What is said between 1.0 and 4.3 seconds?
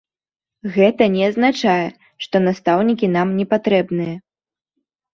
не азначае, што настаўнікі нам непатрэбныя.